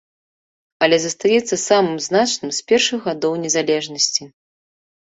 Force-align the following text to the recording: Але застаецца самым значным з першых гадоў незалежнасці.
Але 0.85 0.97
застаецца 1.03 1.61
самым 1.69 1.97
значным 2.09 2.51
з 2.61 2.67
першых 2.73 2.99
гадоў 3.11 3.33
незалежнасці. 3.47 4.23